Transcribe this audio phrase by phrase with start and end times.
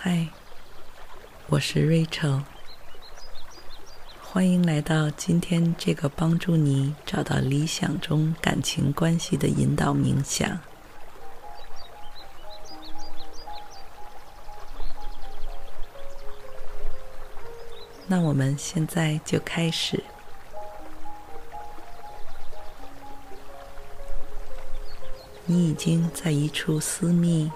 [0.00, 0.28] 嗨，
[1.48, 2.44] 我是 Rachel，
[4.22, 10.60] 欢迎来到今天这个帮助你找到理想中感情关系的引导冥想。
[18.06, 20.04] 那我们现在就开始。
[25.44, 27.50] 你已经在一处私密、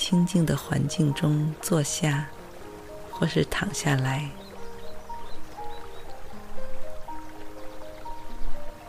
[0.00, 2.26] 清静的环境中坐下，
[3.10, 4.30] 或是躺下来，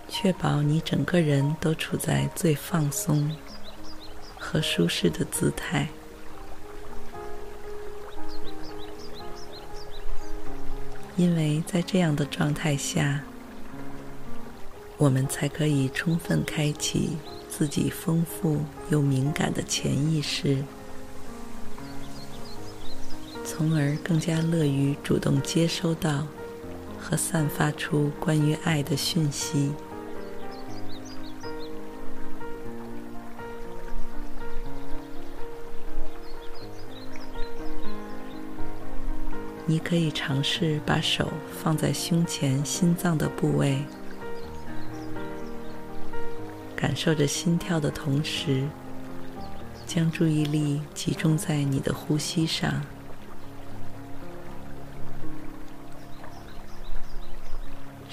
[0.07, 3.35] 确保你整个人都处在最放松
[4.39, 5.89] 和舒适的姿态，
[11.17, 13.21] 因为在这样的状态下，
[14.97, 17.17] 我们才可以充分开启
[17.49, 20.63] 自己丰富又敏感的潜意识。
[23.61, 26.25] 从而更加乐于主动接收到
[26.99, 29.71] 和散发出关于爱的讯息。
[39.67, 41.31] 你可以尝试把手
[41.61, 43.77] 放在胸前心脏的部位，
[46.75, 48.67] 感受着心跳的同时，
[49.85, 52.81] 将注意力集中在你的呼吸上。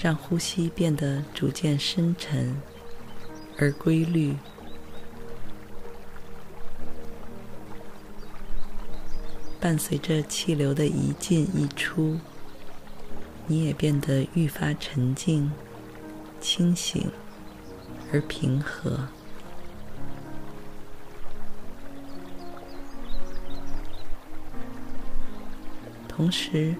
[0.01, 2.55] 让呼吸变得逐渐深沉
[3.57, 4.33] 而规律，
[9.59, 12.17] 伴随着气流的一进一出，
[13.45, 15.51] 你也变得愈发沉静、
[16.39, 17.11] 清醒
[18.13, 19.05] 而平和。
[26.07, 26.73] 同时，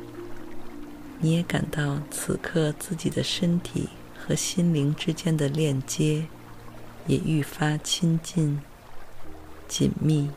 [1.21, 6.25] 你也感到此刻自己的身体和心灵之间的链接
[7.07, 8.61] 也愈发亲近、
[9.67, 10.29] 紧密。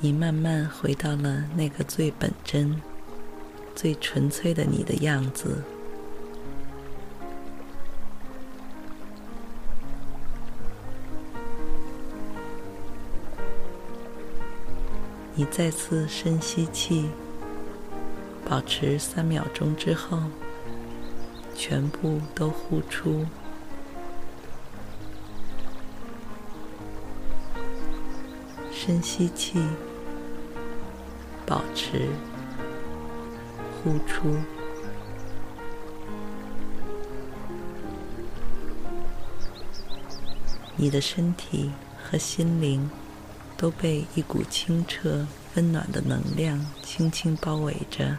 [0.00, 2.80] 你慢慢回到了那个最本真、
[3.74, 5.62] 最纯粹的你的样子。
[15.38, 17.08] 你再次深吸气，
[18.44, 20.18] 保持三秒钟之后，
[21.54, 23.24] 全部都呼出。
[28.72, 29.62] 深吸气，
[31.46, 32.08] 保持，
[33.84, 34.34] 呼出。
[40.74, 41.70] 你的身体
[42.02, 42.90] 和心灵。
[43.58, 45.26] 都被一股清澈、
[45.56, 48.16] 温暖的能量轻轻包围着，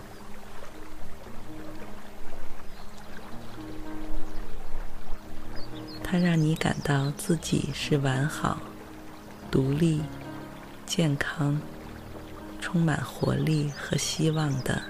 [6.03, 8.59] 它让你感到自己是完好、
[9.49, 10.01] 独立、
[10.85, 11.61] 健康、
[12.59, 14.81] 充满活力和希望的。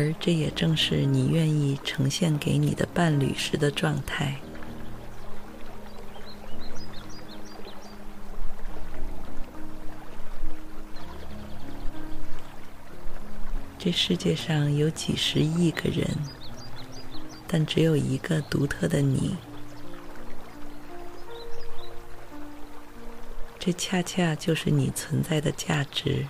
[0.00, 4.40] 而这也正是你愿意呈现给你的伴侣时的状态。
[13.78, 16.06] 这世界上有几十亿个人，
[17.46, 19.36] 但只有一个独特的你。
[23.58, 26.26] 这恰恰就是你存在的价值。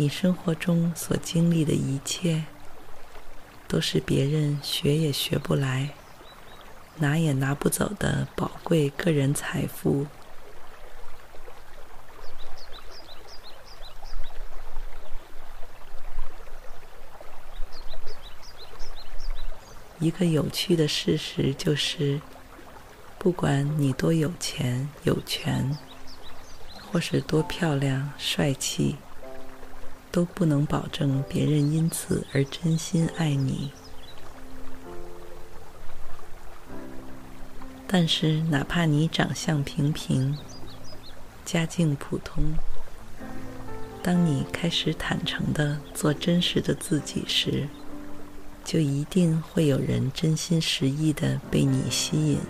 [0.00, 2.44] 你生活中所经历的一切，
[3.66, 5.90] 都是别人学也学不来、
[6.98, 10.06] 拿也拿不走的宝贵个人财富。
[19.98, 22.20] 一个有趣的事实就是，
[23.18, 25.76] 不管你多有钱有权，
[26.92, 28.96] 或是多漂亮帅气，
[30.18, 33.70] 都不能保证别人因此而真心爱你。
[37.86, 40.36] 但是，哪怕你长相平平，
[41.44, 42.42] 家境普通，
[44.02, 47.68] 当你开始坦诚地做真实的自己时，
[48.64, 52.40] 就一定会有人真心实意的被你吸引。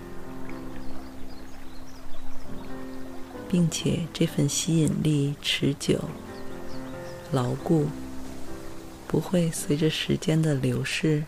[3.47, 6.03] 并且这份吸引力持久、
[7.33, 7.87] 牢固，
[9.07, 11.25] 不会随着时间的流逝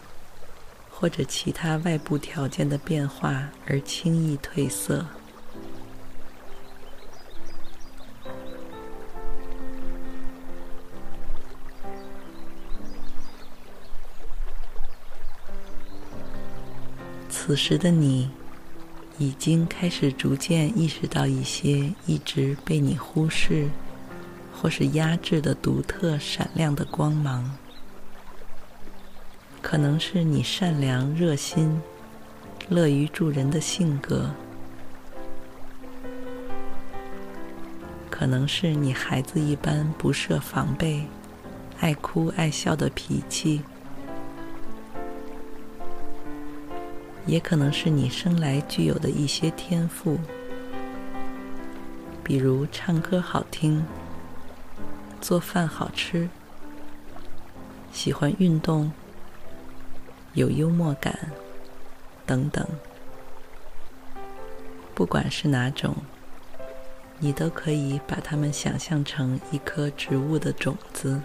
[0.91, 5.07] 或者其他外部条件的变化而轻易褪色。
[17.29, 18.31] 此时的你。
[19.19, 23.69] 已经开始逐渐意识到一些一直被你忽视
[24.61, 27.57] 或是压制的独特闪亮的光芒，
[29.63, 31.81] 可能是你善良、热心、
[32.69, 34.31] 乐于助人的性格，
[38.11, 41.07] 可能是你孩子一般不设防备、
[41.79, 43.63] 爱哭爱笑的脾气。
[47.25, 50.19] 也可能是你生来具有的一些天赋，
[52.23, 53.85] 比如唱歌好听、
[55.21, 56.29] 做饭好吃、
[57.93, 58.91] 喜欢运动、
[60.33, 61.31] 有幽默感
[62.27, 62.67] 等等。
[64.95, 65.95] 不管是哪种，
[67.19, 71.21] 你都可以把它们想象成一颗植物的种子。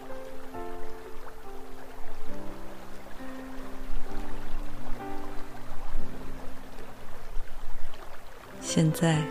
[8.62, 9.21] 现在，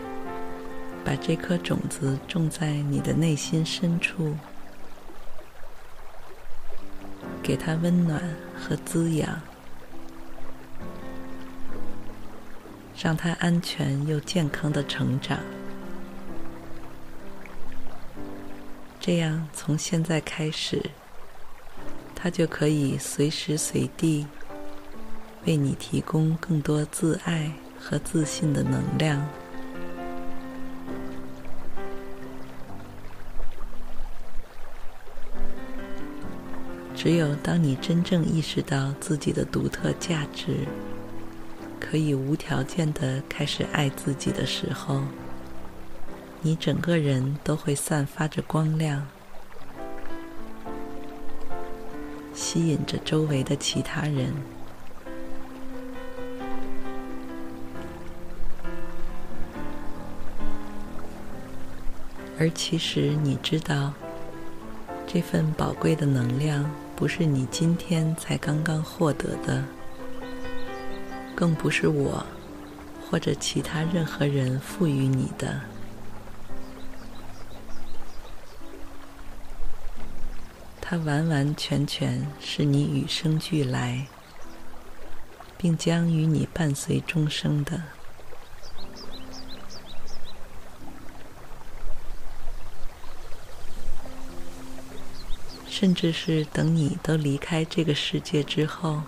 [1.03, 4.35] 把这颗种子种在你的内心深处，
[7.45, 8.19] 给他温暖
[8.59, 9.39] 和滋养，
[12.99, 15.37] 让他安全又健康的成长。
[18.99, 20.89] 这样，从现在开始，
[22.15, 24.25] 他就可以随时随地
[25.45, 29.23] 为你提供更多自爱和自信的能量。
[37.05, 40.65] 只有当你真正意识到自己的独特价值，
[41.79, 45.03] 可以无条件的开始爱自己的时候，
[46.41, 49.05] 你整个人都会散发着光亮，
[52.33, 54.33] 吸引着周围的其他人。
[62.39, 63.93] 而其实你知道，
[65.05, 69.63] 这份宝贵的能量不是你今天才刚刚获得的，
[71.35, 72.25] 更不是我
[73.01, 75.59] 或者其他任何人赋予你的。
[80.79, 84.07] 它完完全全是你与生俱来，
[85.57, 87.81] 并将与你伴随终生的。
[95.77, 99.01] 甚至是等你都离开这个世界之后，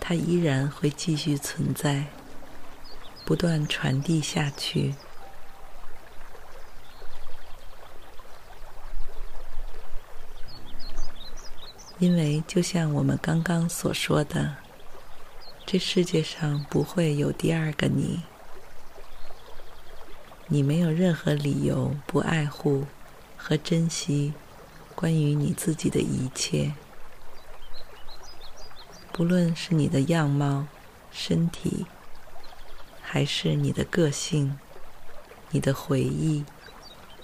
[0.00, 2.06] 它依然会继续存在，
[3.24, 4.96] 不断传递下去。
[12.00, 14.56] 因为就像我们刚刚所说的，
[15.64, 18.24] 这世界上不会有第二个你，
[20.48, 22.84] 你没有任何理由不爱护
[23.36, 24.32] 和珍惜。
[24.94, 26.74] 关于你自己的一切，
[29.12, 30.66] 不论是你的样貌、
[31.10, 31.86] 身体，
[33.00, 34.58] 还是你的个性、
[35.50, 36.44] 你的回忆、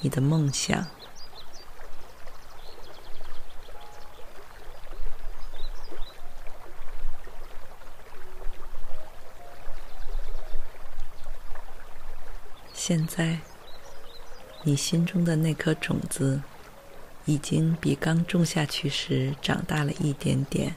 [0.01, 0.87] 你的梦想，
[12.75, 13.39] 现在，
[14.65, 16.43] 你心中的那颗种子。
[17.29, 20.75] 已经比刚种下去时长大了一点点。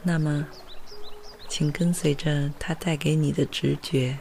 [0.00, 0.46] 那么，
[1.48, 4.16] 请跟随着它带给你的直觉，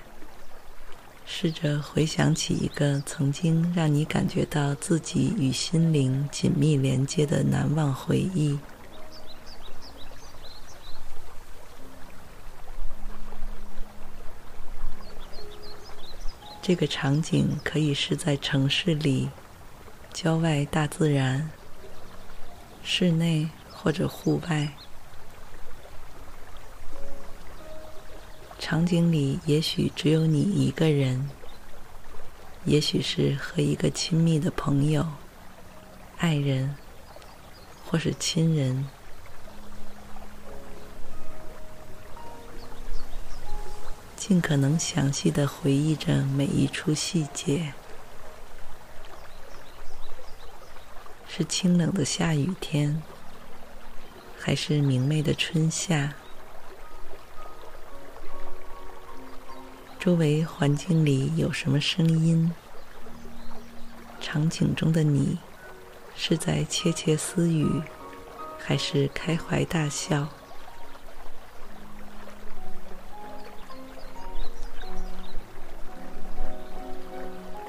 [1.23, 8.57] 试着回想起一个曾经让你感觉到自己与心灵紧密连接的难忘回忆，
[16.67, 19.29] 这个场景可以是在城市里、
[20.11, 21.49] 郊外大自然、
[22.83, 24.73] 室内或者户外。
[28.59, 31.29] 场景里也许只有你一个人，
[32.65, 35.07] 也许是和一个亲密的朋友、
[36.17, 36.75] 爱人
[37.85, 38.85] 或是亲人。
[44.27, 47.71] 尽可能详细的回忆着每一处细节，
[51.29, 53.01] 是清冷的下雨天，
[54.37, 56.13] 还是明媚的春夏？
[59.97, 62.51] 周围环境里有什么声音？
[64.19, 65.39] 场景中的你
[66.17, 67.81] 是在窃窃私语，
[68.59, 70.27] 还是开怀大笑？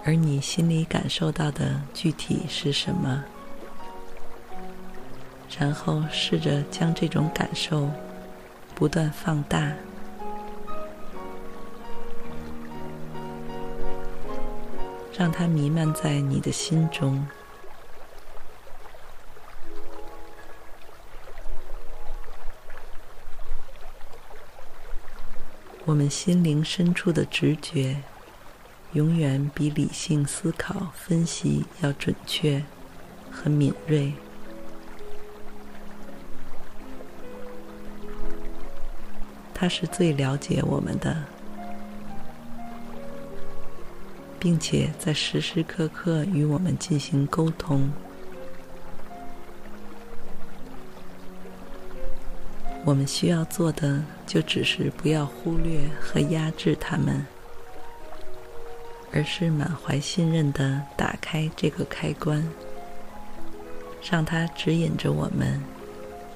[0.09, 3.23] 而你心里感受到的具体是什么？
[5.59, 7.91] 然后试着将这种感受
[8.75, 9.71] 不断放大，
[15.13, 17.29] 让它弥漫在你的心中。
[25.85, 28.03] 我们心灵深处的直觉。
[28.93, 32.65] 永远比理性思考分析要准确
[33.31, 34.13] 和敏锐。
[39.53, 41.25] 他是最了解我们的，
[44.39, 47.91] 并且在时时刻刻与我们进行沟通。
[52.85, 57.27] 我们需要做的，就只是不要忽略和压制他们。
[59.13, 62.47] 而是满怀信任的打开这个开关，
[64.11, 65.61] 让它指引着我们，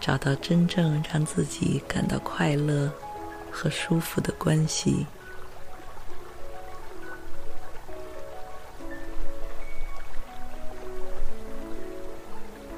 [0.00, 2.90] 找到真正让自己感到快乐
[3.50, 5.06] 和舒服的关系。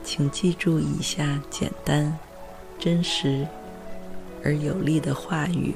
[0.03, 2.17] 请记住以下简单、
[2.79, 3.47] 真实
[4.45, 5.75] 而有力的话语。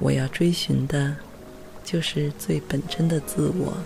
[0.00, 1.16] 我要追寻的，
[1.84, 3.76] 就是最本真的自我。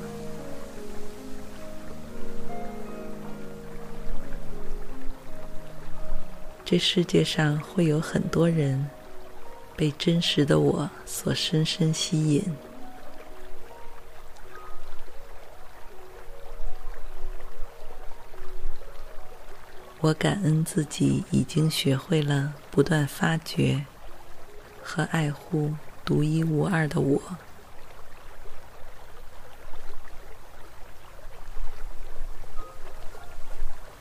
[6.65, 8.89] 这世界上会有很多人
[9.77, 12.45] 被真实的我所深深吸引。
[20.01, 23.85] 我感恩自己已经学会了不断发掘
[24.83, 25.73] 和爱护。
[26.05, 27.21] 独一无二的我，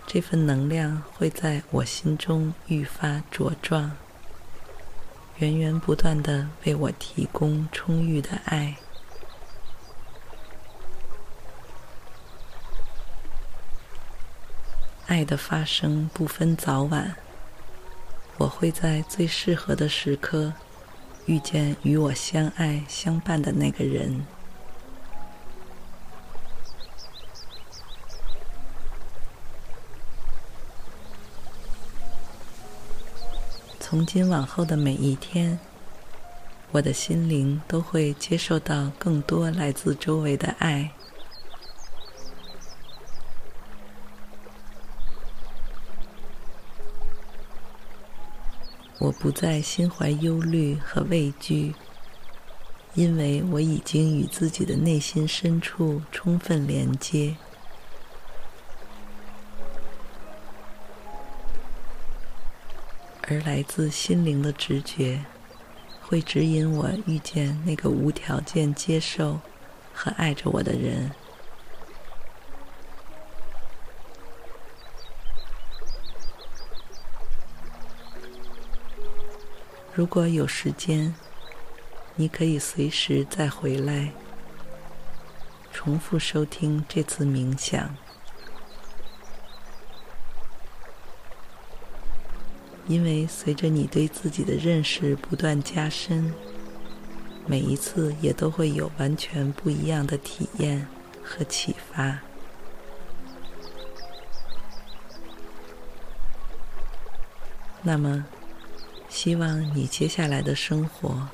[0.07, 3.91] 这份能量会在我心中愈发茁壮，
[5.37, 8.75] 源源不断的为我提供充裕的爱。
[15.05, 17.15] 爱的发生不分早晚，
[18.37, 20.53] 我会在最适合的时刻。
[21.25, 24.25] 遇见与我相爱相伴的那个人，
[33.79, 35.59] 从今往后的每一天，
[36.71, 40.91] 我的心灵都会接受到更多来自周围的爱。
[49.01, 51.73] 我不再心怀忧虑和畏惧，
[52.93, 57.35] 因为我已经与自己的内心深处充分连接，
[63.23, 65.25] 而来自心灵的直觉
[66.03, 69.39] 会指引我遇见那个无条件接受
[69.95, 71.09] 和爱着我的人。
[79.93, 81.13] 如果有时间，
[82.15, 84.13] 你可以随时再回来，
[85.73, 87.93] 重复收听这次冥想，
[92.87, 96.33] 因为随着你对自己的认识不断加深，
[97.45, 100.87] 每一次也都会有完全不一样的体验
[101.21, 102.19] 和启发。
[107.81, 108.25] 那么。
[109.11, 111.27] 希望你接下来的生活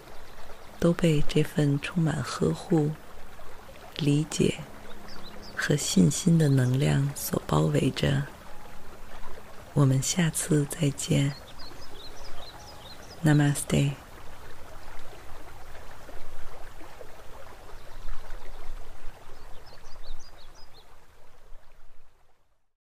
[0.80, 2.90] 都被这份充满呵护、
[3.98, 4.56] 理解
[5.56, 8.24] 和信心的能量所包围着。
[9.74, 11.34] 我们下次再见。
[13.24, 14.07] Namaste。